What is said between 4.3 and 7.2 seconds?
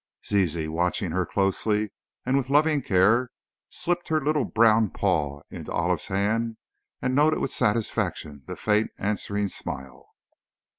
brown paw into Olive's hand, and